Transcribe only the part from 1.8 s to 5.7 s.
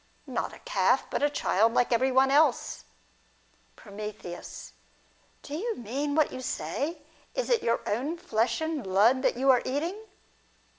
every one else. From. Do